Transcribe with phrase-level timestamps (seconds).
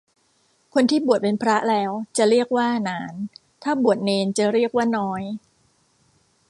[0.73, 3.13] คนที่บวชเป็นพระแล้วจะเรียกว่าหนาน
[3.63, 5.21] ถ้าบวชเณรจะเรียกน้อย